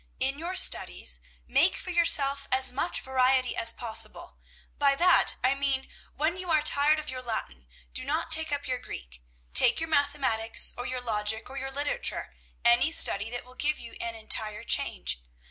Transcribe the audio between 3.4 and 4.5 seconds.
as possible.